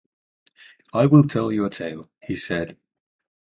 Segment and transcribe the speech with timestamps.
[0.93, 2.75] “I will tell you a tale,” he said.